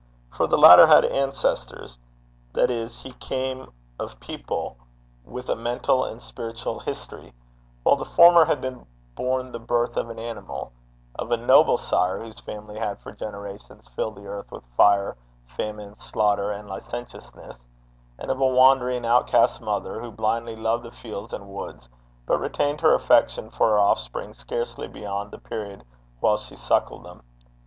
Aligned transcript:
For 0.31 0.47
the 0.47 0.57
latter 0.57 0.87
had 0.87 1.05
ancestors 1.05 1.99
that 2.53 2.71
is, 2.71 2.99
he 3.03 3.11
came 3.19 3.71
of 3.99 4.19
people 4.19 4.75
with 5.23 5.47
a 5.47 5.55
mental 5.55 6.03
and 6.05 6.23
spiritual 6.23 6.79
history; 6.79 7.35
while 7.83 7.97
the 7.97 8.05
former 8.05 8.43
had 8.45 8.61
been 8.61 8.87
born 9.13 9.51
the 9.51 9.59
birth 9.59 9.97
of 9.97 10.09
an 10.09 10.17
animal; 10.17 10.73
of 11.19 11.29
a 11.29 11.37
noble 11.37 11.77
sire, 11.77 12.17
whose 12.17 12.39
family 12.39 12.79
had 12.79 12.97
for 12.97 13.11
generations 13.11 13.89
filled 13.89 14.15
the 14.15 14.25
earth 14.25 14.51
with 14.51 14.63
fire, 14.75 15.17
famine, 15.55 15.95
slaughter, 15.99 16.49
and 16.51 16.67
licentiousness; 16.67 17.57
and 18.17 18.31
of 18.31 18.41
a 18.41 18.47
wandering 18.47 19.05
outcast 19.05 19.61
mother, 19.61 20.01
who 20.01 20.09
blindly 20.09 20.55
loved 20.55 20.83
the 20.83 20.89
fields 20.89 21.31
and 21.31 21.47
woods, 21.47 21.87
but 22.25 22.39
retained 22.39 22.81
her 22.81 22.95
affection 22.95 23.51
for 23.51 23.69
her 23.69 23.79
offspring 23.79 24.33
scarcely 24.33 24.87
beyond 24.87 25.29
the 25.29 25.37
period 25.37 25.83
while 26.21 26.37
she 26.37 26.55
suckled 26.55 27.05
them. 27.05 27.21